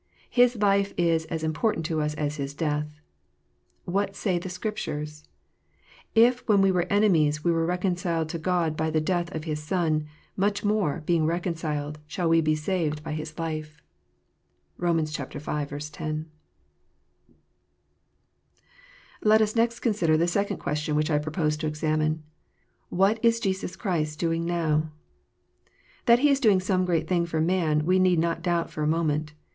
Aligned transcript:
His 0.31 0.55
life 0.55 0.95
is 0.97 1.25
as 1.25 1.43
important 1.43 1.85
to 1.85 2.01
us 2.01 2.15
as 2.15 2.37
His 2.37 2.55
death. 2.55 2.99
What 3.85 4.15
saith 4.15 4.41
the 4.41 4.49
Scripture 4.49 4.97
1" 4.97 5.07
If, 6.25 6.39
when 6.47 6.59
we 6.59 6.71
were 6.71 6.87
enemies, 6.89 7.43
we 7.43 7.51
were 7.51 7.67
reconciled 7.67 8.27
to 8.29 8.39
God 8.39 8.75
by 8.75 8.89
the 8.89 8.99
death 8.99 9.31
of 9.35 9.43
His 9.43 9.61
Son, 9.61 10.07
much 10.35 10.63
more, 10.63 11.03
being 11.05 11.27
reconciled, 11.27 11.97
we 11.99 12.03
shall 12.07 12.29
be 12.41 12.55
saved 12.55 13.03
by 13.03 13.11
His 13.11 13.37
life." 13.37 13.83
(Rom. 14.77 14.97
v. 15.05 15.05
10.) 15.05 15.37
II. 15.37 16.25
Let 19.21 19.39
us 19.39 19.55
next 19.55 19.81
consider 19.81 20.17
the 20.17 20.27
second 20.27 20.57
question 20.57 20.95
which 20.95 21.11
I 21.11 21.19
propose 21.19 21.55
to 21.57 21.67
examine: 21.67 22.23
What 22.89 23.23
is 23.23 23.39
Jesus 23.39 23.75
Christ 23.75 24.17
doing 24.19 24.45
now? 24.45 24.89
That 26.07 26.17
He 26.17 26.31
is 26.31 26.39
doing 26.39 26.59
some 26.59 26.85
great 26.85 27.07
thing 27.07 27.27
for 27.27 27.39
man 27.39 27.77
w 27.81 27.89
r 27.89 27.93
e 27.93 27.99
need 27.99 28.17
not 28.17 28.41
doubt 28.41 28.71
for 28.71 28.81
a 28.81 28.87
moment. 28.87 29.33